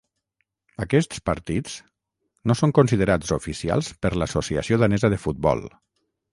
[0.85, 1.75] Aquests partits
[2.51, 5.67] no són considerats oficials per l'Associació Danesa de Futbol.